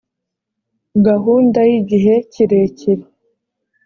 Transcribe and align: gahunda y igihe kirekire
gahunda 1.07 1.59
y 1.69 1.71
igihe 1.79 2.15
kirekire 2.31 3.03